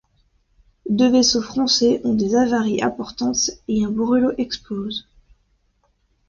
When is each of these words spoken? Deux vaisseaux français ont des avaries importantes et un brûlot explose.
Deux 0.89 1.11
vaisseaux 1.11 1.43
français 1.43 2.01
ont 2.03 2.15
des 2.15 2.33
avaries 2.33 2.81
importantes 2.83 3.51
et 3.67 3.85
un 3.85 3.91
brûlot 3.91 4.31
explose. 4.39 5.07